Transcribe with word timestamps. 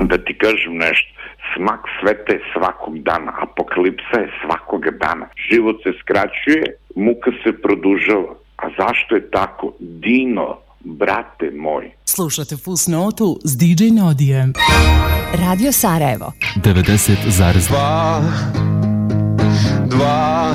da 0.00 0.24
ti 0.24 0.38
kažem 0.38 0.74
nešto, 0.74 1.08
smak 1.54 1.80
svete 2.00 2.40
svakog 2.52 2.98
dana, 2.98 3.32
apokalipsa 3.42 4.20
je 4.20 4.30
svakog 4.44 4.84
dana. 5.00 5.26
Život 5.50 5.76
se 5.82 5.92
skraćuje, 6.00 6.64
muka 6.96 7.30
se 7.44 7.62
produžava. 7.62 8.34
A 8.56 8.68
zašto 8.78 9.14
je 9.14 9.30
tako? 9.30 9.72
Dino, 9.78 10.58
brate 10.80 11.50
moj. 11.56 11.90
Slušate 12.04 12.56
Fusnotu 12.56 13.38
s 13.44 13.58
DJ 13.58 13.84
Nodijem. 13.92 14.52
Radio 15.46 15.72
Sarajevo. 15.72 16.32
90,2 16.56 18.22
2 19.86 20.54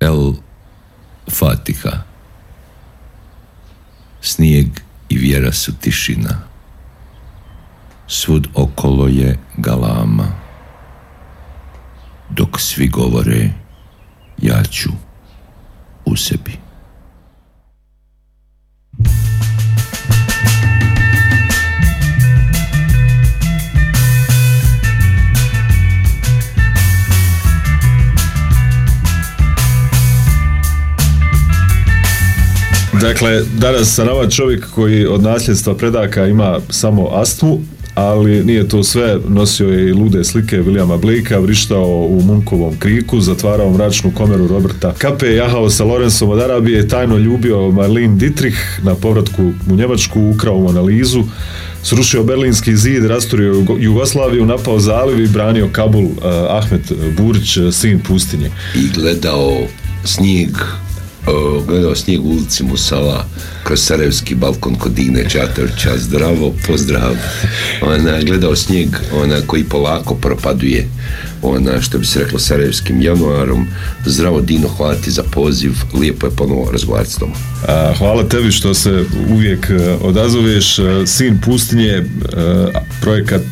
El 0.00 0.32
Fatiha 1.30 1.90
Snijeg 4.20 4.66
i 5.08 5.18
vjera 5.18 5.52
su 5.52 5.72
tišina 5.80 6.53
Svud 8.14 8.48
okolo 8.54 9.08
je 9.08 9.38
galama. 9.56 10.28
Dok 12.30 12.60
svi 12.60 12.88
govore 12.88 13.50
Ja 14.42 14.62
ću 14.64 14.90
u 16.04 16.16
sebi. 16.16 16.52
Dakle, 33.00 33.40
danas 33.58 33.94
sa 33.94 34.04
nama 34.04 34.28
čovjek 34.30 34.70
koji 34.70 35.06
od 35.06 35.22
nasljedstva 35.22 35.74
predaka 35.74 36.26
ima 36.26 36.58
samo 36.70 37.08
astmu, 37.12 37.60
ali 37.94 38.44
nije 38.44 38.68
to 38.68 38.84
sve, 38.84 39.18
nosio 39.28 39.68
je 39.68 39.88
i 39.88 39.92
lude 39.92 40.24
slike 40.24 40.62
Williama 40.62 41.00
Blakea, 41.00 41.38
vrištao 41.38 42.06
u 42.10 42.22
Munkovom 42.22 42.78
kriku, 42.78 43.20
zatvarao 43.20 43.72
mračnu 43.72 44.12
komeru 44.14 44.46
Roberta 44.46 44.94
Kape, 44.98 45.34
jahao 45.34 45.70
sa 45.70 45.84
Lorencom 45.84 46.30
od 46.30 46.40
Arabije, 46.40 46.88
tajno 46.88 47.18
ljubio 47.18 47.70
Marlene 47.70 48.16
Dietrich 48.16 48.58
na 48.82 48.94
povratku 48.94 49.52
u 49.70 49.76
Njemačku, 49.76 50.20
ukrao 50.34 50.58
mu 50.58 50.68
analizu, 50.68 51.24
srušio 51.82 52.24
Berlinski 52.24 52.76
zid, 52.76 53.04
rasturio 53.04 53.64
Jugoslaviju, 53.78 54.46
napao 54.46 54.78
zaliv 54.78 55.20
i 55.20 55.28
branio 55.28 55.68
Kabul, 55.72 56.04
uh, 56.04 56.12
Ahmet 56.48 56.92
Burić, 57.16 57.58
sin 57.72 58.00
pustinje. 58.00 58.50
I 58.74 58.88
gledao 58.94 59.58
snijeg 60.04 60.50
gledao 61.66 61.94
snijeg 61.94 62.24
u 62.24 62.28
ulici 62.28 62.64
Musala 62.64 63.26
kroz 63.64 63.80
Sarajevski 63.80 64.34
balkon 64.34 64.74
kod 64.74 64.92
Digne 64.92 65.28
Čatorča, 65.28 65.98
zdravo, 65.98 66.54
pozdrav. 66.66 67.16
Ona, 67.82 68.22
gledao 68.22 68.56
snijeg 68.56 68.88
ona, 69.12 69.36
koji 69.46 69.64
polako 69.64 70.14
propaduje 70.14 70.88
ona, 71.42 71.80
što 71.80 71.98
bi 71.98 72.06
se 72.06 72.18
reklo 72.18 72.38
Sarajevskim 72.38 73.02
januarom. 73.02 73.66
Zdravo 74.06 74.40
Dino, 74.40 74.68
hvala 74.68 74.94
ti 74.94 75.10
za 75.10 75.22
poziv, 75.22 75.72
lijepo 76.00 76.26
je 76.26 76.36
ponovo 76.36 76.70
razgovarati 76.72 77.10
s 77.10 77.16
tobom. 77.16 77.34
Hvala 77.98 78.28
tebi 78.28 78.52
što 78.52 78.74
se 78.74 79.04
uvijek 79.30 79.70
e, 79.70 79.96
odazoveš. 80.02 80.78
E, 80.78 80.82
Sin 81.06 81.40
pustinje, 81.44 81.90
e, 81.90 82.04
projekat, 83.00 83.42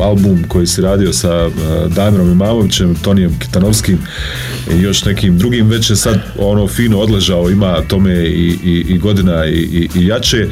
album 0.00 0.44
koji 0.48 0.66
si 0.66 0.80
radio 0.80 1.12
sa 1.12 1.50
Dajmerom 1.88 2.30
Imamovićem, 2.30 2.94
Tonijem 2.94 3.38
Kitanovskim 3.38 3.98
i 4.70 4.80
još 4.80 5.04
nekim 5.04 5.38
drugim, 5.38 5.68
već 5.68 5.90
je 5.90 5.96
sad 5.96 6.20
ono 6.38 6.68
fino 6.68 7.00
odležao, 7.02 7.50
ima 7.50 7.80
tome 7.88 8.14
i, 8.14 8.58
i, 8.64 8.84
i 8.88 8.98
godina 8.98 9.46
i, 9.46 9.88
i, 9.94 10.06
jače, 10.06 10.48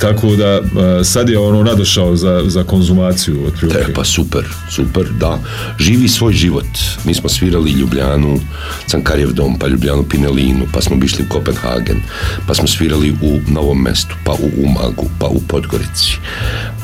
tako 0.00 0.36
da 0.36 0.60
sad 1.04 1.28
je 1.28 1.38
ono 1.38 1.62
nadošao 1.62 2.16
za, 2.16 2.42
za 2.46 2.64
konzumaciju. 2.64 3.52
E, 3.62 3.92
pa 3.94 4.04
super, 4.04 4.44
super, 4.70 5.04
da. 5.20 5.38
Živi 5.78 6.08
svoj 6.08 6.32
život. 6.32 6.66
Mi 7.04 7.14
smo 7.14 7.28
svirali 7.28 7.70
Ljubljanu, 7.70 8.40
Cankarjev 8.86 9.32
dom, 9.32 9.58
pa 9.58 9.66
Ljubljanu 9.66 10.02
Pinelinu, 10.02 10.66
pa 10.72 10.80
smo 10.80 11.04
išli 11.04 11.24
u 11.24 11.32
Kopenhagen, 11.32 12.02
pa 12.46 12.54
smo 12.54 12.68
svirali 12.68 13.10
u 13.22 13.38
Novom 13.48 13.82
mestu, 13.82 14.14
pa 14.24 14.32
u 14.32 14.50
Umagu, 14.64 15.10
pa 15.18 15.26
u 15.26 15.40
Podgorici, 15.48 16.16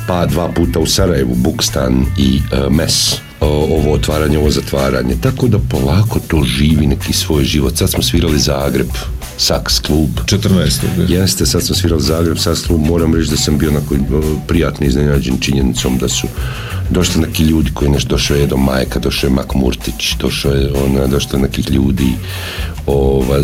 pa 0.08 0.26
dva 0.26 0.48
puta 0.48 0.78
u 0.78 0.86
Sarajevu, 0.86 1.34
Bukstan 1.34 2.06
i 2.18 2.40
uh, 2.52 2.72
Mes 2.72 3.16
ovo 3.40 3.92
otvaranje, 3.92 4.38
ovo 4.38 4.50
zatvaranje. 4.50 5.14
Tako 5.20 5.48
da 5.48 5.58
polako 5.58 6.20
to 6.28 6.44
živi 6.44 6.86
neki 6.86 7.12
svoj 7.12 7.44
život. 7.44 7.76
Sad 7.76 7.90
smo 7.90 8.02
svirali 8.02 8.38
Zagreb, 8.38 8.88
Saks 9.38 9.78
klub. 9.78 10.10
14. 10.24 11.08
Jeste, 11.08 11.46
sad 11.46 11.62
smo 11.62 11.74
svirali 11.74 12.02
Zagreb, 12.02 12.38
Saks 12.38 12.66
klub. 12.66 12.80
Moram 12.86 13.14
reći 13.14 13.30
da 13.30 13.36
sam 13.36 13.58
bio 13.58 13.70
onako 13.70 13.94
prijatno 14.46 14.86
iznenađen 14.86 15.38
činjenicom 15.40 15.98
da 15.98 16.08
su 16.08 16.26
došli 16.90 17.20
neki 17.20 17.42
ljudi 17.42 17.70
koji 17.74 17.90
nešto 17.90 18.08
došao 18.08 18.36
je 18.36 18.44
Edo 18.44 18.56
Majka, 18.56 18.98
došao 18.98 19.28
je 19.28 19.34
Mak 19.34 19.54
Murtić, 19.54 20.16
došao 20.20 20.52
je 20.52 20.72
ona, 20.72 21.06
došlo 21.06 21.38
nekih 21.38 21.70
ljudi 21.70 22.12
ova, 22.86 23.38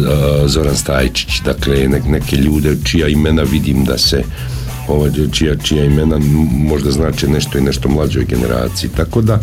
Zoran 0.47 0.77
Stajčić, 0.77 1.41
dakle 1.45 1.89
neke 1.89 2.37
ljude 2.37 2.77
čija 2.85 3.09
imena 3.09 3.43
vidim 3.43 3.85
da 3.85 3.99
se 3.99 4.23
ovaj, 4.89 5.11
čija, 5.33 5.57
čija 5.57 5.85
imena 5.85 6.19
možda 6.53 6.91
znači 6.91 7.29
nešto 7.29 7.59
i 7.59 7.63
nešto 7.63 7.89
mlađoj 7.89 8.25
generaciji. 8.25 8.91
Tako 8.97 9.23
da 9.23 9.41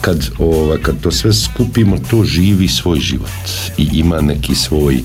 kad, 0.00 0.30
ovaj, 0.38 0.78
kad 0.78 1.00
to 1.00 1.10
sve 1.10 1.32
skupimo, 1.32 1.98
to 2.10 2.24
živi 2.24 2.68
svoj 2.68 3.00
život 3.00 3.30
i 3.76 3.88
ima 3.92 4.20
neki 4.20 4.54
svoj 4.54 5.02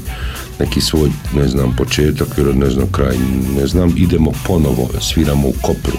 neki 0.59 0.81
svoj, 0.81 1.12
ne 1.36 1.47
znam, 1.47 1.75
početak 1.75 2.28
ili 2.38 2.53
ne 2.53 2.69
znam, 2.69 2.88
kraj, 2.91 3.18
ne 3.59 3.68
znam, 3.68 3.94
idemo 3.97 4.31
ponovo, 4.47 4.90
sviramo 5.02 5.47
u 5.47 5.53
Kopru 5.62 5.97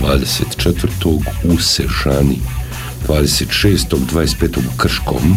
24. 0.00 1.20
u 1.44 1.58
Sežani 1.58 2.38
26. 3.08 3.96
25. 4.12 4.58
u 4.58 4.76
Krškom 4.76 5.36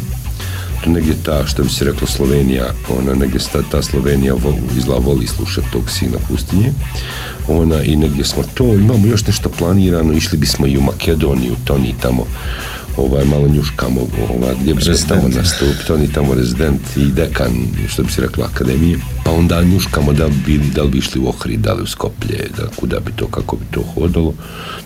to 0.83 0.89
negdje 0.89 1.13
ta, 1.23 1.47
što 1.47 1.63
bi 1.63 1.69
se 1.69 1.85
reklo 1.85 2.07
Slovenija, 2.07 2.65
ona 2.99 3.13
negdje 3.13 3.39
ta, 3.53 3.61
ta 3.71 3.81
Slovenija 3.81 4.35
izla 4.77 4.97
voli 4.97 5.27
slušati 5.27 5.71
tog 5.71 5.89
sina 5.89 6.17
pustinje 6.27 6.71
ona 7.47 7.83
i 7.83 7.95
negdje 7.95 8.25
smo 8.25 8.43
to, 8.53 8.63
imamo 8.63 9.07
još 9.07 9.27
nešto 9.27 9.49
planirano, 9.49 10.13
išli 10.13 10.37
bismo 10.37 10.67
i 10.67 10.77
u 10.77 10.81
Makedoniju, 10.81 11.55
Toni 11.63 11.95
tamo 12.01 12.25
ovaj, 12.97 13.25
malo 13.25 13.47
njuškamo, 13.47 14.01
ovaj, 14.01 14.55
gdje 14.61 14.73
bi 14.73 14.81
tamo 15.07 15.27
nastupiti, 15.27 15.91
oni 15.93 16.13
tamo 16.13 16.33
rezident 16.33 16.81
i 16.97 17.05
dekan, 17.05 17.51
što 17.87 18.03
bi 18.03 18.11
se 18.11 18.21
reklo, 18.21 18.43
akademije, 18.43 18.99
pa 19.25 19.31
onda 19.31 19.63
njuškamo 19.63 20.13
da 20.13 20.27
bi, 20.45 20.57
da 20.75 20.83
li 20.83 20.89
bi 20.89 20.97
išli 20.97 21.21
u 21.21 21.27
Ohrid, 21.27 21.59
da 21.59 21.73
li 21.73 21.83
u 21.83 21.87
Skoplje, 21.87 22.49
da, 22.57 22.67
kuda 22.75 22.99
bi 22.99 23.11
to, 23.15 23.27
kako 23.27 23.55
bi 23.55 23.65
to 23.71 23.81
hodalo. 23.81 24.33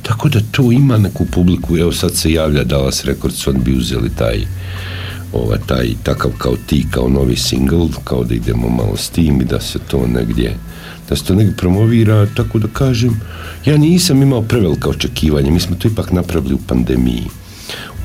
Tako 0.02 0.30
da 0.30 0.40
to 0.52 0.72
ima 0.72 0.98
neku 0.98 1.26
publiku, 1.26 1.78
evo 1.78 1.92
sad 1.92 2.16
se 2.16 2.32
javlja 2.32 2.64
Dallas 2.64 3.06
Records, 3.06 3.48
oni 3.48 3.60
bi 3.60 3.78
uzeli 3.78 4.10
taj 4.10 4.46
ovaj, 5.34 5.58
taj, 5.66 5.90
takav 6.04 6.32
kao 6.38 6.56
ti, 6.66 6.86
kao 6.92 7.10
novi 7.10 7.36
single, 7.36 7.88
kao 8.04 8.24
da 8.24 8.36
idemo 8.36 8.70
malo 8.70 8.98
s 8.98 9.10
tim 9.10 9.42
i 9.42 9.46
da 9.46 9.60
se 9.62 9.80
to 9.80 10.08
negdje 10.08 10.58
da 11.10 11.16
se 11.16 11.24
to 11.24 11.36
negdje 11.36 11.56
promovira, 11.58 12.26
tako 12.36 12.60
da 12.60 12.68
kažem, 12.68 13.22
ja 13.66 13.78
nisam 13.78 14.22
imao 14.22 14.42
prevelika 14.42 14.90
očekivanja, 14.90 15.52
mi 15.52 15.60
smo 15.60 15.76
to 15.76 15.88
ipak 15.88 16.12
napravili 16.12 16.54
u 16.54 16.60
pandemiji 16.68 17.24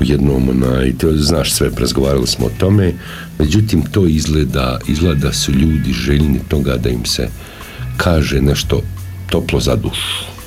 u 0.01 0.03
jednom 0.03 0.49
onaj, 0.49 0.93
to 0.97 1.17
znaš 1.17 1.53
sve, 1.53 1.69
razgovarali 1.77 2.27
smo 2.27 2.45
o 2.45 2.51
tome, 2.59 2.93
međutim 3.39 3.81
to 3.91 4.05
izgleda, 4.05 4.79
izgleda 4.87 5.33
su 5.33 5.51
ljudi 5.51 5.93
željni 5.93 6.39
toga 6.47 6.77
da 6.77 6.89
im 6.89 7.05
se 7.05 7.29
kaže 7.97 8.41
nešto 8.41 8.81
toplo 9.29 9.59
za 9.59 9.75
dušu. 9.75 10.38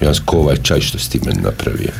Ja 0.00 0.12
ko 0.24 0.36
ovaj 0.36 0.56
čaj 0.56 0.80
što 0.80 0.98
si 0.98 1.10
ti 1.10 1.20
meni 1.26 1.40
napravio. 1.42 1.90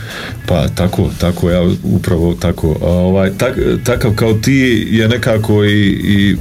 Pa 0.47 0.69
tako, 0.69 1.11
tako, 1.19 1.51
ja 1.51 1.71
upravo 1.83 2.35
tako. 2.35 2.77
ovaj, 2.81 3.31
tak, 3.39 3.59
takav 3.85 4.15
kao 4.15 4.33
ti 4.33 4.87
je 4.91 5.09
nekako 5.09 5.65
i, 5.65 5.91
i 5.91 6.37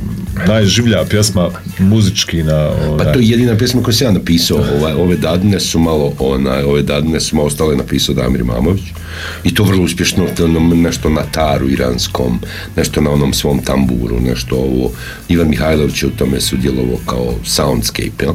najživlja 0.47 1.05
pjesma 1.09 1.49
muzički 1.79 2.43
na... 2.43 2.69
Pa 2.97 3.13
to 3.13 3.19
je 3.19 3.29
jedina 3.29 3.57
pjesma 3.57 3.83
koju 3.83 3.93
sam 3.93 4.07
ja 4.07 4.11
napisao. 4.11 4.57
Ovaj, 4.77 4.93
ove 4.93 5.17
dadne 5.17 5.59
su 5.59 5.79
malo, 5.79 6.13
onaj, 6.19 6.63
ove 6.63 6.81
dadne 6.81 7.19
su 7.19 7.35
malo 7.35 7.47
ostale 7.47 7.75
napisao 7.75 8.15
Damir 8.15 8.43
Mamović. 8.43 8.83
I 9.43 9.53
to 9.53 9.63
vrlo 9.63 9.83
uspješno, 9.83 10.27
nešto 10.73 11.09
na 11.09 11.21
taru 11.31 11.69
iranskom, 11.69 12.39
nešto 12.75 13.01
na 13.01 13.11
onom 13.11 13.33
svom 13.33 13.59
tamburu, 13.59 14.19
nešto 14.19 14.55
ovo. 14.55 14.91
Ivan 15.29 15.49
Mihajlović 15.49 16.03
je 16.03 16.07
u 16.07 16.11
tome 16.11 16.41
sudjelovao 16.41 16.97
kao 17.05 17.33
soundscape, 17.43 18.25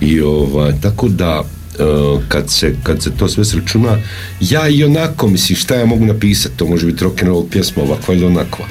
I 0.00 0.20
ovaj, 0.20 0.72
tako 0.82 1.08
da 1.08 1.42
kad 2.28 2.50
se, 2.50 2.74
kad 2.82 3.02
se 3.02 3.10
to 3.10 3.28
sve 3.28 3.44
sračuna, 3.44 3.98
ja 4.40 4.68
i 4.68 4.84
onako, 4.84 5.28
mislim, 5.28 5.56
šta 5.56 5.74
ja 5.74 5.86
mogu 5.86 6.04
napisati, 6.04 6.56
to 6.56 6.66
može 6.66 6.86
biti 6.86 7.04
rock'n'roll 7.04 7.48
pjesma 7.50 7.82
ovakva 7.82 8.14
ili 8.14 8.24
onakva. 8.24 8.66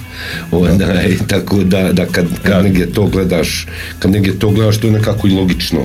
tako 1.28 1.64
da, 1.64 1.94
da 1.94 2.06
kad, 2.06 2.26
kad 2.44 2.64
negdje 2.64 2.92
to 2.94 3.08
gledaš, 3.08 3.68
kad 4.00 4.12
negdje 4.12 4.40
to 4.40 4.50
gledaš, 4.50 4.78
to 4.78 4.88
je 4.88 4.94
nekako 4.94 5.28
i 5.28 5.32
logično 5.32 5.80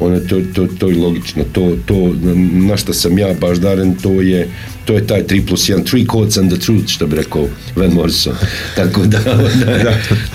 ono, 0.00 0.20
to, 0.20 0.40
to, 0.54 0.66
to 0.78 0.88
je 0.88 0.96
logično, 0.96 1.44
to, 1.52 1.76
to 1.86 2.14
na 2.52 2.76
što 2.76 2.92
sam 2.92 3.18
ja 3.18 3.34
baš 3.40 3.58
daren, 3.58 3.94
to 3.94 4.20
je, 4.20 4.48
to 4.84 4.92
je 4.92 5.06
taj 5.06 5.24
3 5.26 5.46
plus 5.46 5.68
1, 5.68 5.90
three 5.90 6.06
chords 6.10 6.36
and 6.36 6.52
the 6.52 6.60
truth, 6.60 6.88
što 6.88 7.06
bi 7.06 7.16
rekao 7.16 7.48
Van 7.76 7.92
Morrison. 7.92 8.34
Tako 8.76 9.04
da, 9.06 9.18
onaj, 9.32 9.84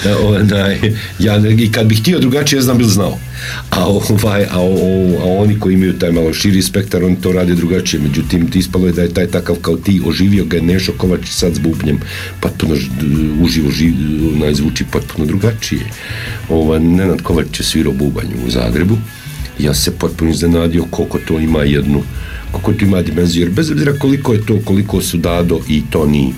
da, 0.03 0.19
onaj, 0.23 0.79
ja, 1.19 1.38
i 1.59 1.71
kad 1.71 1.88
bih 1.88 2.00
htio 2.00 2.19
drugačije, 2.19 2.57
ja 2.57 2.61
znam 2.61 2.77
bil 2.77 2.88
znao. 2.88 3.19
A, 3.69 3.85
ovaj, 3.88 4.44
a, 4.44 4.50
a, 4.51 4.59
oni 5.23 5.59
koji 5.59 5.73
imaju 5.73 6.00
taj 6.00 6.11
malo 6.11 6.33
širi 6.33 6.61
spektar, 6.61 7.03
oni 7.03 7.21
to 7.21 7.31
rade 7.31 7.56
drugačije. 7.56 8.01
Međutim, 8.01 8.51
ti 8.51 8.59
ispalo 8.59 8.88
je 8.88 8.94
da 8.94 9.01
je 9.01 9.13
taj 9.13 9.27
takav 9.27 9.56
kao 9.56 9.77
ti, 9.77 10.01
oživio 10.06 10.45
ga 10.45 10.57
je 10.57 10.63
Nešo 10.63 10.91
Kovač 10.97 11.29
sad 11.29 11.56
s 11.56 11.59
bubnjem, 11.59 12.00
potpuno 12.39 12.75
uživo 13.41 13.71
živ, 13.71 13.94
onaj, 14.35 14.53
zvuči 14.53 14.85
potpuno 14.91 15.25
drugačije. 15.25 15.81
Ova, 16.50 16.79
Nenad 16.79 17.21
Kovač 17.21 17.59
je 17.59 17.65
svirao 17.65 17.94
bubanju 17.94 18.35
u 18.47 18.50
Zagrebu. 18.50 18.97
Ja 19.59 19.73
se 19.73 19.91
potpuno 19.91 20.31
iznenadio 20.31 20.85
koliko 20.89 21.19
to 21.27 21.39
ima 21.39 21.63
jednu 21.63 22.03
koliko 22.51 22.73
to 22.73 22.85
ima 22.85 23.01
dimenziju, 23.01 23.41
jer 23.41 23.51
bez 23.51 23.71
obzira 23.71 23.94
koliko 23.94 24.33
je 24.33 24.45
to, 24.45 24.59
koliko 24.65 25.01
su 25.01 25.17
Dado 25.17 25.59
i 25.69 25.83
Toni 25.89 26.33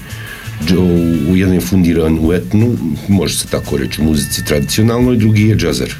u 1.29 1.35
jedan 1.35 1.61
fundiran 1.61 2.19
u 2.21 2.33
etnu, 2.33 2.77
može 3.07 3.37
se 3.37 3.47
tako 3.47 3.77
reći, 3.77 4.01
u 4.01 4.03
muzici 4.03 4.45
tradicionalnoj, 4.45 5.17
drugi 5.17 5.47
je 5.47 5.55
džazer. 5.55 5.95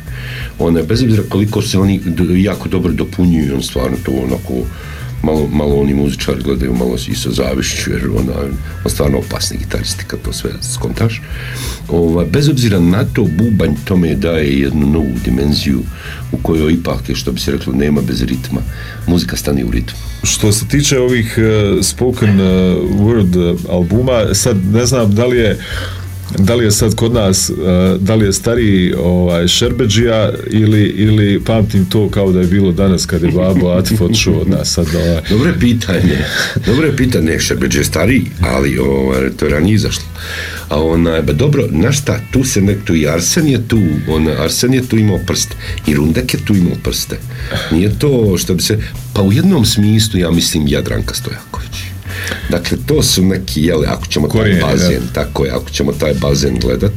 Ona, 0.60 0.82
bez 0.82 1.04
obzira 1.04 1.24
koliko 1.30 1.62
se 1.62 1.80
oni 1.80 2.02
jako 2.38 2.70
dobro 2.70 2.92
dopunjuju, 2.92 3.56
on 3.56 3.64
stvarno 3.64 3.98
to 4.06 4.12
onako 4.12 4.54
malo, 5.24 5.48
malo 5.48 5.76
oni 5.76 5.94
muzičari 5.94 6.44
gledaju 6.44 6.74
malo 6.74 6.96
i 7.08 7.16
sa 7.16 7.32
zavišću 7.32 7.92
jer 7.92 8.10
ona, 8.10 8.34
on 8.86 8.92
stvarno 8.92 9.18
opasni 9.18 9.58
gitaristi 9.58 10.04
kad 10.08 10.22
to 10.22 10.34
sve 10.34 10.52
skontaš. 10.74 11.22
Ova, 11.90 12.26
bez 12.26 12.50
obzira 12.50 12.80
na 12.80 13.04
to, 13.14 13.24
bubanj 13.38 13.76
tome 13.86 14.16
daje 14.16 14.60
jednu 14.60 14.88
novu 14.88 15.14
dimenziju 15.26 15.80
u 16.32 16.38
kojoj 16.38 16.74
ipak 16.74 17.10
je, 17.10 17.16
što 17.16 17.32
bi 17.32 17.40
se 17.40 17.52
reklo, 17.52 17.74
nema 17.74 18.02
bez 18.02 18.22
ritma. 18.22 18.62
Muzika 19.08 19.36
stane 19.36 19.66
u 19.66 19.72
ritmu. 19.72 20.00
Što 20.24 20.52
se 20.52 20.68
tiče 20.68 21.00
ovih 21.00 21.38
uh, 21.38 21.86
spoken 21.86 22.40
uh, 22.40 22.48
word 23.00 23.58
albuma, 23.70 24.34
sad 24.34 24.58
ne 24.74 24.86
znam 24.86 25.16
da 25.16 25.26
li 25.26 25.38
je 25.38 25.60
da 26.38 26.56
li 26.56 26.66
je 26.66 26.72
sad 26.72 26.96
kod 26.96 27.14
nas, 27.14 27.50
uh, 27.50 27.58
da 28.02 28.16
li 28.16 28.26
je 28.26 28.34
stariji 28.34 28.94
ovaj, 28.94 29.48
Šerbeđija 29.48 30.32
ili, 30.50 30.84
ili 30.84 31.42
pamtim 31.46 31.86
to 31.86 32.10
kao 32.10 32.32
da 32.32 32.40
je 32.40 32.48
bilo 32.48 32.72
danas 32.72 33.06
kad 33.06 33.24
je 33.24 33.32
babo 33.32 33.70
Atif 33.70 34.02
odšao 34.02 34.34
od 34.34 34.50
nas. 34.50 34.74
Sad, 34.74 34.88
ovaj. 34.96 35.22
Dobro 35.30 35.50
je 35.50 35.60
pitanje, 35.60 36.18
dobro 36.66 36.88
je 36.88 36.96
pitanje, 36.96 37.40
Šerbeđija 37.40 37.82
je 37.82 37.86
stariji, 37.86 38.26
ali 38.42 38.78
ovaj, 38.78 39.30
to 39.38 39.46
je 39.46 39.52
ranije 39.52 39.76
izašlo. 39.76 40.04
A 40.70 40.84
ona, 40.84 41.22
ba 41.22 41.34
dobro, 41.34 41.68
na 41.70 41.92
šta, 41.92 42.20
tu 42.32 42.44
se 42.44 42.62
nek, 42.62 42.78
tu 42.86 42.96
i 42.96 43.08
Arsen 43.08 43.48
je 43.48 43.68
tu, 43.68 43.80
ona, 44.08 44.32
Arsen 44.32 44.74
je 44.74 44.88
tu 44.88 44.98
imao 44.98 45.20
prste, 45.28 45.56
i 45.88 45.94
Rundek 45.94 46.34
je 46.34 46.40
tu 46.46 46.56
imao 46.56 46.76
prste. 46.84 47.18
Nije 47.72 48.00
to 48.00 48.38
što 48.38 48.54
bi 48.54 48.62
se, 48.62 48.80
pa 49.14 49.22
u 49.22 49.34
jednom 49.34 49.66
smislu 49.66 50.20
ja 50.20 50.32
mislim 50.32 50.68
Jadranka 50.68 51.14
Stojaković. 51.14 51.91
Dakle, 52.52 52.78
to 52.86 53.04
su 53.04 53.26
neki, 53.26 53.62
jeli, 53.62 53.86
ako 53.88 54.06
ćemo 54.06 54.28
taj 54.28 54.60
bazen, 54.62 55.02
tako 55.14 55.46
je, 55.46 55.52
ako 55.52 55.70
ćemo 55.70 55.92
taj 55.92 56.14
bazen 56.14 56.60
gledat, 56.60 56.94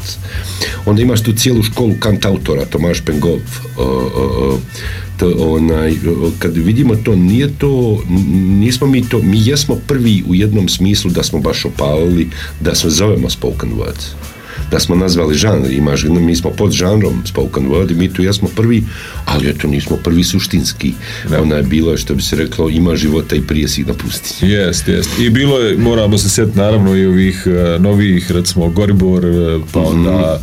onda 0.87 1.03
imaš 1.03 1.23
tu 1.23 1.33
cijelu 1.33 1.63
školu 1.63 1.95
kantautora, 2.01 2.65
Tomaš 2.65 3.01
Pengov, 3.01 3.39
to, 5.19 5.35
onaj, 5.39 5.95
kad 6.39 6.57
vidimo 6.57 6.97
to, 6.97 7.17
nije 7.17 7.49
to, 7.59 8.03
nismo 8.59 8.87
mi 8.87 9.09
to, 9.09 9.23
mi 9.23 9.47
jesmo 9.47 9.77
prvi 9.87 10.25
u 10.27 10.35
jednom 10.35 10.69
smislu 10.69 11.11
da 11.11 11.23
smo 11.23 11.39
baš 11.39 11.65
opalili, 11.65 12.29
da 12.61 12.75
se 12.75 12.91
zovemo 12.91 13.31
spoken 13.31 13.71
word 13.71 14.34
da 14.71 14.81
smo 14.81 14.97
nazvali 14.97 15.35
žanr, 15.35 15.71
imaš, 15.71 16.05
mi 16.05 16.37
smo 16.37 16.51
pod 16.51 16.73
žanrom 16.73 17.23
spoken 17.27 17.69
word 17.69 17.91
i 17.91 17.95
mi 17.95 18.13
tu 18.13 18.23
jesmo 18.23 18.49
prvi, 18.57 18.85
ali 19.25 19.49
eto 19.49 19.69
nismo 19.69 19.97
prvi 19.97 20.25
suštinski. 20.25 20.93
Da. 21.31 21.43
Ona 21.43 21.57
je 21.57 21.63
bilo, 21.63 21.97
što 21.97 22.15
bi 22.15 22.23
se 22.23 22.37
reklo, 22.37 22.69
ima 22.69 22.97
života 22.97 23.37
i 23.37 23.41
prije 23.41 23.69
si 23.69 23.83
napusti. 23.85 24.47
Jest, 24.47 24.89
jest. 24.89 25.11
I 25.19 25.31
bilo 25.31 25.59
je, 25.59 25.77
moramo 25.79 26.19
se 26.19 26.31
sjetiti 26.31 26.59
naravno 26.59 26.97
i 26.97 27.07
ovih 27.07 27.47
uh, 27.47 27.83
novih, 27.83 28.31
recimo 28.31 28.69
Goribor, 28.69 29.25
uh, 29.25 29.63
pa 29.73 29.81
mhm. 29.81 29.89
onda 29.89 30.41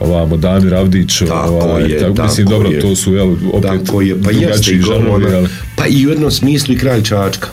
ovamo 0.00 0.36
Damir 0.36 0.74
Avdić 0.74 1.18
tako 1.18 1.54
ovaj, 1.54 1.90
je, 1.90 1.98
tako, 1.98 2.22
mislim 2.22 2.46
dobro 2.46 2.68
je. 2.68 2.80
to 2.80 2.96
su 2.96 3.14
jel, 3.14 3.36
opet 3.52 3.70
tako 3.70 4.00
je, 4.00 4.22
pa 4.22 4.30
jeste 4.30 4.72
i 4.72 4.80
žanovi, 4.80 5.48
pa 5.76 5.86
i 5.86 6.06
u 6.06 6.10
jednom 6.10 6.30
smislu 6.30 6.74
i 6.74 6.78
kralj 6.78 7.02
Čačka 7.02 7.48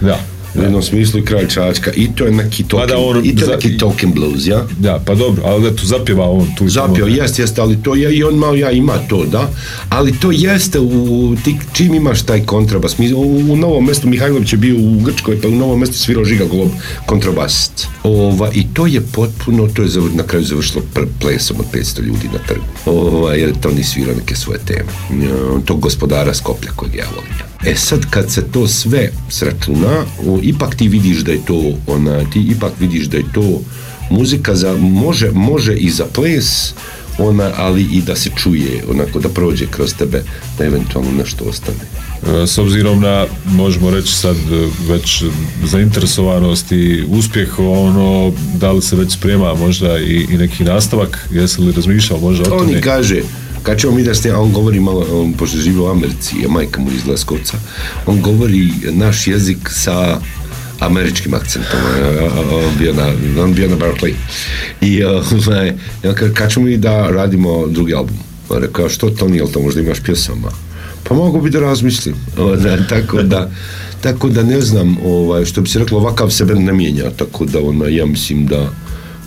da 0.00 0.35
u 0.58 0.62
jednom 0.62 0.82
smislu 0.82 1.20
i 1.20 1.24
kralj 1.24 1.48
Čačka 1.48 1.92
i 1.92 2.08
to 2.14 2.24
je 2.24 2.30
neki 2.30 2.64
token, 2.64 2.88
pa 2.88 2.96
on, 2.96 3.20
i 3.24 3.36
to 3.36 3.44
je 3.44 3.56
neki 3.56 3.78
token 3.78 4.12
blues, 4.12 4.46
ja? 4.46 4.64
Da, 4.78 5.02
pa 5.06 5.14
dobro, 5.14 5.42
ali 5.46 5.68
eto, 5.68 5.84
zapjeva 5.84 6.30
on 6.30 6.54
tu. 6.58 6.68
Zapio, 6.68 7.06
jest, 7.06 7.38
jest, 7.38 7.58
ali 7.58 7.82
to 7.82 7.94
je, 7.94 8.16
i 8.16 8.24
on 8.24 8.34
malo 8.34 8.54
ja 8.54 8.70
ima 8.70 8.98
to, 9.08 9.24
da, 9.24 9.50
ali 9.88 10.18
to 10.18 10.30
jeste, 10.30 10.80
u, 10.80 11.36
ti, 11.44 11.56
čim 11.72 11.94
imaš 11.94 12.22
taj 12.22 12.46
kontrabas, 12.46 12.98
mi, 12.98 13.12
u, 13.12 13.52
u 13.52 13.56
novom 13.56 13.84
mjestu 13.84 14.08
Mihajlović 14.08 14.52
je 14.52 14.58
bio 14.58 14.76
u 14.76 15.00
Grčkoj, 15.00 15.40
pa 15.40 15.48
u 15.48 15.50
novom 15.50 15.78
mjestu 15.78 15.98
svirao 15.98 16.24
Žiga 16.24 16.44
Glob, 16.44 16.68
kontrabasist. 17.06 17.86
Ova, 18.02 18.50
I 18.54 18.66
to 18.74 18.86
je 18.86 19.00
potpuno, 19.00 19.68
to 19.68 19.82
je 19.82 19.88
na 20.14 20.22
kraju 20.22 20.44
završilo 20.44 20.82
plesom 21.20 21.56
od 21.60 21.66
500 21.72 22.02
ljudi 22.02 22.28
na 22.32 22.38
trgu. 22.38 22.64
Ova, 22.86 23.34
jer 23.34 23.52
to 23.60 23.70
ni 23.70 23.84
svirao 23.84 24.14
neke 24.14 24.36
svoje 24.36 24.58
teme. 24.58 24.90
Tog 25.64 25.80
gospodara 25.80 26.34
Skoplja 26.34 26.70
kojeg 26.76 26.94
ja 26.94 27.04
volim. 27.16 27.45
E 27.64 27.76
sad 27.76 28.10
kad 28.10 28.30
se 28.30 28.42
to 28.42 28.68
sve 28.68 29.10
sračuna, 29.28 30.04
ipak 30.42 30.74
ti 30.74 30.88
vidiš 30.88 31.18
da 31.18 31.32
je 31.32 31.44
to 31.46 31.62
ona, 31.86 32.30
ti 32.30 32.40
ipak 32.40 32.72
vidiš 32.80 33.06
da 33.06 33.16
je 33.16 33.24
to 33.34 33.60
muzika 34.10 34.54
za, 34.54 34.76
može, 34.76 35.30
može 35.30 35.74
i 35.74 35.90
za 35.90 36.04
ples, 36.04 36.72
ona, 37.18 37.50
ali 37.56 37.82
i 37.82 38.02
da 38.02 38.16
se 38.16 38.30
čuje, 38.36 38.84
onako 38.90 39.20
da 39.20 39.28
prođe 39.28 39.66
kroz 39.66 39.94
tebe, 39.94 40.22
da 40.58 40.64
eventualno 40.64 41.10
nešto 41.12 41.44
ostane. 41.44 41.78
E, 42.42 42.46
s 42.46 42.58
obzirom 42.58 43.00
na, 43.00 43.26
možemo 43.44 43.90
reći 43.90 44.14
sad, 44.14 44.36
već 44.88 45.24
zainteresovanost 45.64 46.72
i 46.72 47.04
uspjeh, 47.08 47.58
ono, 47.58 48.32
da 48.54 48.72
li 48.72 48.82
se 48.82 48.96
već 48.96 49.12
sprema 49.12 49.54
možda 49.54 49.98
i, 49.98 50.26
i 50.30 50.36
neki 50.36 50.64
nastavak, 50.64 51.28
jesi 51.32 51.60
li 51.60 51.72
razmišljao 51.72 52.20
možda 52.20 52.42
o 52.42 52.58
tome? 52.58 52.74
On 52.76 52.80
kaže, 52.80 53.22
kad 53.66 53.78
ćemo 53.78 53.92
mi 53.92 54.02
da 54.02 54.14
ste, 54.14 54.34
on 54.34 54.52
govori 54.52 54.80
malo, 54.80 55.06
on, 55.12 55.32
pošto 55.32 55.58
živi 55.58 55.78
u 55.78 55.86
Americi, 55.86 56.36
je 56.38 56.48
majka 56.48 56.80
mu 56.80 56.90
iz 56.90 57.06
Leskovca, 57.06 57.56
on 58.06 58.20
govori 58.22 58.70
naš 58.92 59.26
jezik 59.26 59.58
sa 59.70 60.20
američkim 60.80 61.34
akcentom, 61.34 61.80
on 62.52 62.78
bio 62.78 62.92
na, 62.92 63.06
on 63.42 63.54
bio 63.54 63.68
na 63.68 63.76
Berkeley. 63.76 64.14
I 64.80 65.04
ovaj, 65.04 65.72
kad 66.34 66.52
ćemo 66.52 66.66
mi 66.66 66.76
da 66.76 67.10
radimo 67.10 67.66
drugi 67.66 67.94
album? 67.94 68.16
On 68.48 68.62
rekao, 68.62 68.88
što 68.88 69.10
to 69.10 69.28
nije, 69.28 69.52
to 69.52 69.60
možda 69.60 69.80
imaš 69.80 70.00
pjesama? 70.00 70.50
Pa 71.04 71.14
mogu 71.14 71.40
bi 71.40 71.50
da 71.50 71.60
razmislim. 71.60 72.14
tako 72.90 73.22
da, 73.22 73.50
tako 74.00 74.28
da 74.28 74.42
ne 74.42 74.60
znam, 74.60 74.96
ovaj, 75.04 75.44
što 75.44 75.60
bi 75.60 75.68
se 75.68 75.78
reklo, 75.78 75.98
ovakav 75.98 76.30
sebe 76.30 76.54
ne 76.54 76.72
mijenja, 76.72 77.10
tako 77.10 77.44
da 77.44 77.60
ona, 77.60 77.88
ja 77.88 78.06
mislim 78.06 78.46
da 78.46 78.70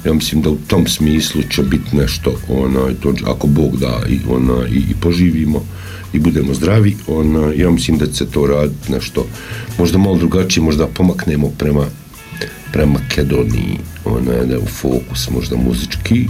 ja 0.05 0.13
mislim 0.13 0.41
da 0.41 0.49
u 0.49 0.57
tom 0.67 0.87
smislu 0.87 1.41
će 1.49 1.63
biti 1.63 1.97
nešto 1.97 2.33
onaj, 2.49 2.93
to, 2.93 3.13
ako 3.25 3.47
Bog 3.47 3.77
da 3.77 4.01
i, 4.09 4.19
ona, 4.29 4.67
i, 4.67 4.77
i 4.77 4.93
poživimo 5.01 5.65
i 6.13 6.19
budemo 6.19 6.53
zdravi, 6.53 6.95
ona, 7.07 7.53
ja 7.53 7.69
mislim 7.69 7.97
da 7.97 8.05
će 8.07 8.13
se 8.13 8.25
to 8.25 8.47
raditi 8.47 8.91
nešto 8.91 9.25
možda 9.77 9.97
malo 9.97 10.17
drugačije, 10.17 10.63
možda 10.63 10.87
pomaknemo 10.87 11.51
prema 11.57 11.85
prema 12.71 12.91
Makedoniji, 12.91 13.77
ona, 14.05 14.45
ne, 14.49 14.57
u 14.57 14.65
fokus 14.65 15.29
možda 15.29 15.57
muzički, 15.57 16.27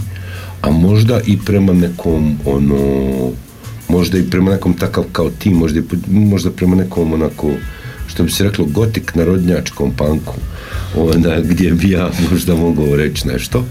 a 0.62 0.70
možda 0.70 1.20
i 1.26 1.38
prema 1.46 1.72
nekom 1.72 2.38
ono, 2.44 2.76
možda 3.88 4.18
i 4.18 4.30
prema 4.30 4.50
nekom 4.50 4.74
takav 4.74 5.04
kao 5.12 5.30
ti, 5.30 5.50
možda, 5.50 5.80
možda 6.08 6.50
prema 6.50 6.76
nekom 6.76 7.12
onako 7.12 7.50
što 8.10 8.22
bi 8.22 8.30
se 8.30 8.44
reklo 8.44 8.64
gotik 8.64 9.14
narodnjačkom 9.14 9.92
panku 9.96 10.34
onda, 10.96 11.40
gdje 11.40 11.70
bi 11.70 11.90
ja 11.90 12.10
možda 12.30 12.54
mogao 12.54 12.96
reći 12.96 13.28
nešto, 13.28 13.64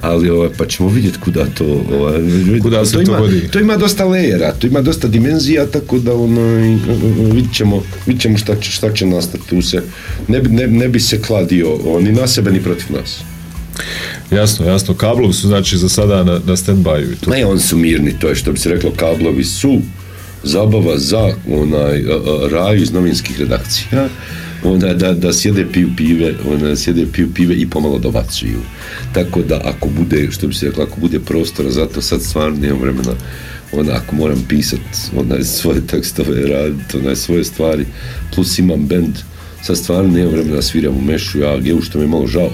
ali 0.00 0.30
ovaj, 0.30 0.48
pa 0.58 0.66
ćemo 0.66 0.88
vidjeti 0.88 1.18
kuda 1.18 1.46
to 1.54 1.84
ovaj, 1.98 2.20
kuda 2.62 2.84
to, 2.84 3.00
ima, 3.00 3.18
to 3.50 3.60
ima 3.60 3.76
dosta 3.76 4.04
lejera, 4.04 4.52
to 4.52 4.66
ima 4.66 4.80
dosta 4.80 5.08
dimenzija, 5.08 5.66
tako 5.66 5.98
da 5.98 6.14
ono, 6.14 6.42
vidit 7.32 7.54
ćemo, 7.54 7.82
vidit 8.06 8.22
ćemo 8.22 8.38
šta, 8.38 8.56
će, 8.56 8.70
šta 8.70 8.92
će 8.92 9.06
nastati 9.06 9.48
tu 9.48 9.62
se, 9.62 9.82
ne, 10.28 10.42
ne, 10.42 10.66
ne 10.66 10.88
bi 10.88 11.00
se 11.00 11.22
kladio 11.22 11.78
ni 12.00 12.12
na 12.12 12.26
sebe 12.26 12.50
ni 12.50 12.62
protiv 12.62 12.96
nas. 12.96 13.20
Jasno, 14.30 14.66
jasno. 14.66 14.94
Kablovi 14.94 15.32
su 15.32 15.48
znači 15.48 15.78
za 15.78 15.88
sada 15.88 16.24
na, 16.24 16.32
na 16.32 16.56
stand-by. 16.56 17.06
Ne, 17.26 17.46
oni 17.46 17.60
su 17.60 17.76
mirni, 17.76 18.18
to 18.18 18.28
je 18.28 18.34
što 18.34 18.52
bi 18.52 18.58
se 18.58 18.68
reklo, 18.68 18.90
kablovi 18.96 19.44
su 19.44 19.80
zabava 20.42 20.98
za 20.98 21.28
onaj 21.48 22.04
raj 22.50 22.76
iz 22.76 22.92
novinskih 22.92 23.40
redakcija 23.40 24.08
onda 24.62 24.94
da, 24.94 25.12
da 25.12 25.32
sjede 25.32 25.66
piju 25.72 25.90
pive, 25.96 26.34
onda 26.52 26.76
sjede 26.76 27.06
piju 27.12 27.28
pive 27.34 27.54
i 27.54 27.70
pomalo 27.70 27.98
dobacuju. 27.98 28.60
Tako 29.12 29.42
da 29.42 29.60
ako 29.64 29.88
bude, 29.88 30.28
što 30.30 30.46
bi 30.46 30.54
se 30.54 30.66
rekla, 30.66 30.84
ako 30.84 31.00
bude 31.00 31.20
prostora 31.20 31.70
za 31.70 31.86
to, 31.86 32.02
sad 32.02 32.22
stvarno 32.22 32.58
nemam 32.58 32.80
vremena, 32.80 33.12
onda 33.72 33.92
ako 33.92 34.16
moram 34.16 34.44
pisat 34.48 34.80
onda 35.16 35.44
svoje 35.44 35.86
tekstove, 35.86 36.46
raditi 36.46 36.96
onda 36.96 37.16
svoje 37.16 37.44
stvari, 37.44 37.86
plus 38.34 38.58
imam 38.58 38.86
bend, 38.86 39.14
sad 39.62 39.78
stvarno 39.78 40.10
nemam 40.10 40.32
vremena 40.32 40.56
da 40.56 40.62
sviram 40.62 40.96
u 40.96 41.00
mešu, 41.00 41.38
ja 41.38 41.58
geu 41.58 41.82
što 41.82 41.98
mi 41.98 42.04
je 42.04 42.08
malo 42.08 42.26
žao. 42.26 42.50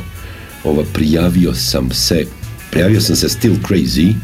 Ova, 0.64 0.84
prijavio 0.92 1.54
sam 1.54 1.90
se, 1.90 2.24
prijavio 2.70 3.00
sam 3.00 3.16
se 3.16 3.28
Still 3.28 3.56
Crazy, 3.68 4.14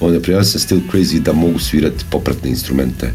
onda 0.00 0.20
prijavio 0.20 0.44
sam 0.44 0.60
Still 0.60 0.80
Crazy 0.92 1.18
da 1.18 1.32
mogu 1.32 1.58
svirati 1.58 2.04
popratne 2.10 2.50
instrumente 2.50 3.12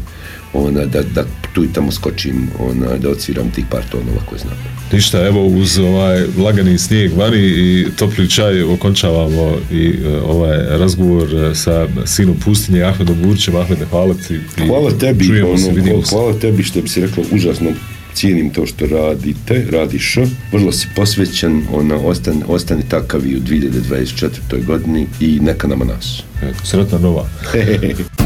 ona, 0.54 0.84
da, 0.86 1.02
da 1.02 1.24
tu 1.52 1.64
i 1.64 1.72
tamo 1.72 1.92
skočim, 1.92 2.48
ona, 2.58 2.98
da 2.98 3.10
odsviram 3.10 3.50
tih 3.50 3.64
par 3.70 3.82
tonova 3.90 4.20
koje 4.26 4.38
znam. 4.38 4.54
Ništa, 4.92 5.26
evo 5.26 5.46
uz 5.46 5.78
ovaj 5.78 6.24
lagani 6.38 6.78
snijeg 6.78 7.12
vani 7.16 7.38
i 7.38 7.86
topli 7.96 8.30
čaj 8.30 8.62
okončavamo 8.62 9.56
i 9.72 9.94
e, 10.04 10.16
ovaj 10.24 10.58
razgovor 10.78 11.34
e, 11.34 11.54
sa 11.54 11.88
sinom 12.06 12.36
pustinje 12.44 12.82
Ahmedom 12.82 13.22
Burćem. 13.22 13.56
Ahmede, 13.56 13.84
hvala 13.84 14.14
ti. 14.14 14.40
Hvala 14.66 14.90
tebi, 15.00 15.26
čujemo 15.26 15.58
se, 15.58 15.70
ono, 15.70 16.04
se. 16.04 16.16
hvala 16.16 16.38
tebi 16.38 16.62
što 16.62 16.82
bi 16.82 16.88
si 16.88 17.00
rekla 17.00 17.24
užasno 17.32 17.70
cijenim 18.14 18.50
to 18.50 18.66
što 18.66 18.86
radite, 18.86 19.66
radiš, 19.70 20.16
vrlo 20.52 20.72
si 20.72 20.88
posvećen, 20.96 21.62
ona, 21.72 21.96
ostani, 21.96 22.42
ostani 22.48 22.82
takav 22.88 23.26
i 23.26 23.36
u 23.36 23.40
2024. 23.40 24.64
godini 24.64 25.06
i 25.20 25.40
neka 25.40 25.68
nama 25.68 25.84
nas. 25.84 26.22
Sretna 26.64 26.98
nova. 26.98 27.28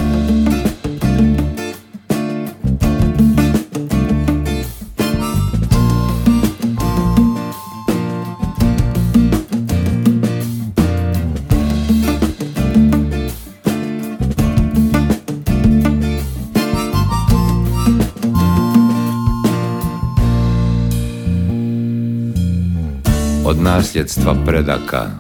Od 23.48 23.62
nasljedstva 23.62 24.34
predaka. 24.46 25.10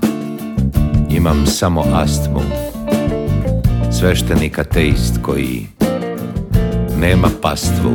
Imam 1.10 1.46
samo 1.46 1.84
astmu 1.92 2.40
Sveštenik 3.98 4.58
ateist 4.58 5.18
koji 5.22 5.66
nema 7.00 7.28
pastvu 7.42 7.90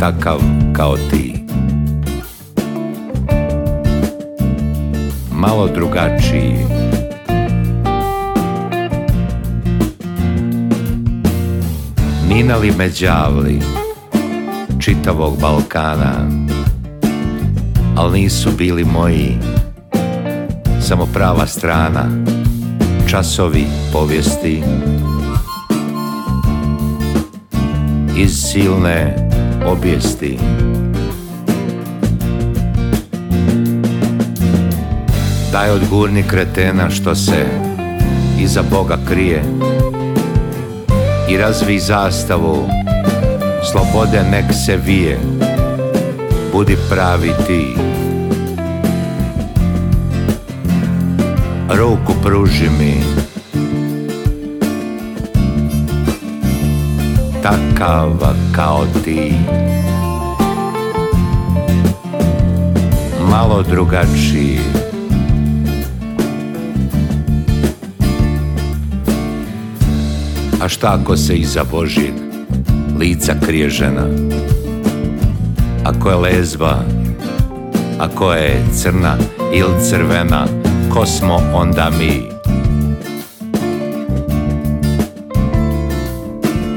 Takav 0.00 0.38
kao 0.72 0.96
ti. 1.10 1.34
Malo 5.32 5.68
drugačiji. 5.68 6.56
Ninali 12.28 12.72
me 12.78 12.88
đavli 13.00 13.60
čitavog 14.80 15.40
Balkana 15.40 16.44
al 17.96 18.12
nisu 18.12 18.50
bili 18.58 18.84
moji. 18.84 19.38
Samo 20.80 21.06
prava 21.14 21.46
strana 21.46 22.04
Časovi 23.06 23.66
povijesti. 23.92 24.62
Iz 28.16 28.30
silne 28.32 29.30
obijesti. 29.66 30.38
Daj 35.52 35.70
odgurni 35.70 36.22
kretena 36.22 36.90
što 36.90 37.14
se 37.14 37.46
Iza 38.40 38.62
Boga 38.70 38.98
krije. 39.08 39.42
I 41.30 41.36
razvi 41.36 41.78
zastavu 41.78 42.68
Slobode 43.72 44.22
nek 44.30 44.44
se 44.66 44.76
vije 44.76 45.18
budi 46.54 46.76
pravi 46.88 47.30
ti. 47.46 47.74
Ruku 51.68 52.12
pruži 52.22 52.68
mi. 52.78 52.94
Takav 57.42 58.10
kao 58.52 58.86
ti. 59.04 59.32
Malo 63.30 63.62
drugačiji. 63.62 64.58
A 70.62 70.68
šta 70.68 70.98
ako 71.02 71.16
se 71.16 71.34
iza 71.34 71.64
Božjeg 71.70 72.14
lica 72.98 73.34
krije 73.46 73.70
žena 73.70 74.06
ako 75.84 76.10
je 76.10 76.16
lezba, 76.16 76.80
ako 77.98 78.32
je 78.32 78.64
crna 78.72 79.16
ili 79.52 79.80
crvena, 79.90 80.46
ko 80.92 81.06
smo 81.06 81.40
onda 81.54 81.90
mi? 81.98 82.22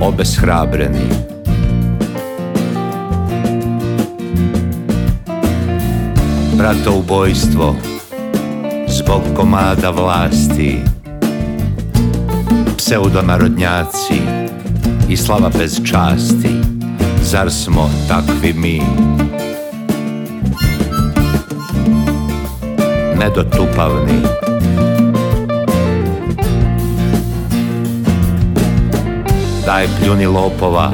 Obeshrabreni. 0.02 1.08
Brato 6.58 6.94
ubojstvo 7.00 7.76
zbog 8.88 9.22
komada 9.36 9.90
vlasti 9.90 10.80
pseudonarodnjaci 12.78 14.22
i 15.10 15.18
slava 15.18 15.50
bez 15.60 15.80
časti 15.86 16.77
Zar 17.28 17.52
smo 17.52 17.90
takvi 18.08 18.54
mi? 18.54 18.82
Nedotupavni. 23.20 24.22
Daj 29.66 29.88
pljuni 30.00 30.26
lopova 30.26 30.92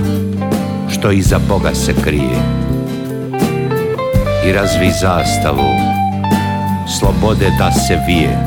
Što 0.90 1.12
iza 1.12 1.40
Boga 1.50 1.76
se 1.76 1.94
krije. 2.04 2.40
I 4.48 4.52
razvi 4.54 4.92
zastavu 5.02 5.70
Slobode 7.00 7.52
da 7.58 7.72
se 7.72 8.00
vije. 8.08 8.38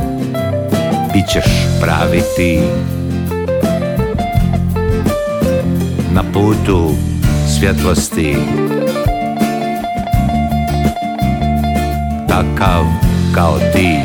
Bićeš 1.15 1.45
pravi 1.81 2.23
ti. 2.37 2.61
Na 6.15 6.23
putu 6.33 6.91
svjetlosti. 7.47 8.37
Takav 12.29 12.85
kao 13.35 13.59
ti. 13.73 13.99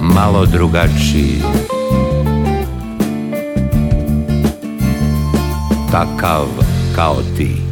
Malo 0.00 0.46
drugačiji. 0.46 1.42
Takav 5.90 6.46
kao 6.94 7.16
ti 7.36 7.67